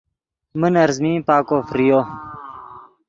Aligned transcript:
من 0.59 0.73
ارزمین 0.83 1.17
پاکو 1.27 1.57
فریو 1.67 1.99